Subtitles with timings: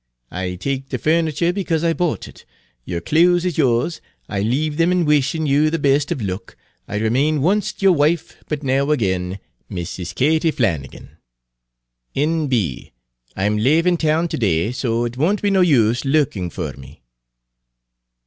[0.31, 2.43] I take the furnacher because I bought it
[2.85, 6.97] yer close is yors I leave them and wishin' yer the best of luck I
[6.97, 9.37] remane oncet yer wife but now agin
[9.69, 10.15] "MRS.
[10.15, 11.17] KATIE FLANNIGAN.
[12.15, 12.91] "N.B.
[13.35, 17.03] I'm lavin town terday so it won't be no use lookin' fer me."